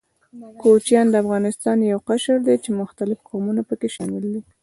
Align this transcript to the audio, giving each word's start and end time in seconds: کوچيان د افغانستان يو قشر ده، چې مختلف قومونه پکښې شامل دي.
کوچيان 0.61 1.05
د 1.09 1.15
افغانستان 1.23 1.77
يو 1.91 1.99
قشر 2.09 2.37
ده، 2.47 2.53
چې 2.63 2.69
مختلف 2.81 3.17
قومونه 3.29 3.61
پکښې 3.69 3.89
شامل 3.95 4.23
دي. 4.33 4.41